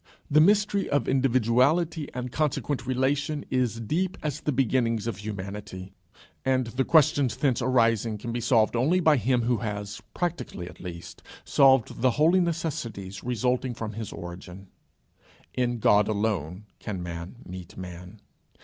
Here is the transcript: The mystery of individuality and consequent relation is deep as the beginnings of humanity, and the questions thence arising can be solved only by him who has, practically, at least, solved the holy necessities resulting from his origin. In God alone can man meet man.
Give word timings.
The 0.31 0.41
mystery 0.41 0.89
of 0.89 1.07
individuality 1.07 2.09
and 2.11 2.31
consequent 2.31 2.87
relation 2.87 3.45
is 3.51 3.79
deep 3.79 4.17
as 4.23 4.41
the 4.41 4.51
beginnings 4.51 5.05
of 5.05 5.17
humanity, 5.17 5.93
and 6.43 6.65
the 6.65 6.83
questions 6.83 7.37
thence 7.37 7.61
arising 7.61 8.17
can 8.17 8.31
be 8.31 8.41
solved 8.41 8.75
only 8.75 8.99
by 8.99 9.17
him 9.17 9.43
who 9.43 9.57
has, 9.57 10.01
practically, 10.15 10.67
at 10.67 10.79
least, 10.79 11.21
solved 11.45 12.01
the 12.01 12.09
holy 12.17 12.39
necessities 12.39 13.23
resulting 13.23 13.75
from 13.75 13.93
his 13.93 14.11
origin. 14.11 14.69
In 15.53 15.77
God 15.77 16.07
alone 16.07 16.65
can 16.79 17.03
man 17.03 17.35
meet 17.45 17.77
man. 17.77 18.21